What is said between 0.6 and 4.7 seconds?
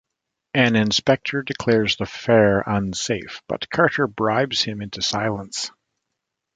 inspector declares the fair unsafe but Carter bribes